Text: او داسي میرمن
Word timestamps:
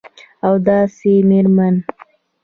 او 0.45 0.53
داسي 0.65 1.13
میرمن 1.29 1.75